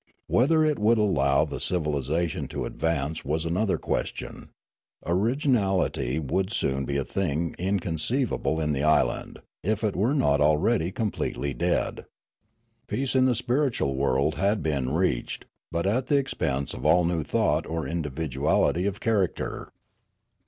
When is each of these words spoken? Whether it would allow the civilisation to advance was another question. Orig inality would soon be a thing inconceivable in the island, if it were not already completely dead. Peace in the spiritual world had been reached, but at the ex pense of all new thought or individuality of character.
Whether 0.25 0.65
it 0.65 0.79
would 0.79 0.97
allow 0.97 1.45
the 1.45 1.59
civilisation 1.59 2.47
to 2.47 2.65
advance 2.65 3.23
was 3.23 3.45
another 3.45 3.77
question. 3.77 4.49
Orig 5.03 5.41
inality 5.45 6.17
would 6.19 6.51
soon 6.51 6.85
be 6.85 6.97
a 6.97 7.03
thing 7.05 7.53
inconceivable 7.59 8.59
in 8.59 8.71
the 8.73 8.81
island, 8.81 9.43
if 9.63 9.83
it 9.83 9.95
were 9.95 10.15
not 10.15 10.41
already 10.41 10.91
completely 10.91 11.53
dead. 11.53 12.07
Peace 12.87 13.13
in 13.13 13.27
the 13.27 13.35
spiritual 13.35 13.93
world 13.95 14.33
had 14.41 14.63
been 14.63 14.91
reached, 14.91 15.45
but 15.71 15.85
at 15.85 16.07
the 16.07 16.17
ex 16.17 16.33
pense 16.33 16.73
of 16.73 16.83
all 16.83 17.03
new 17.05 17.21
thought 17.21 17.67
or 17.67 17.85
individuality 17.85 18.87
of 18.87 18.99
character. 19.01 19.71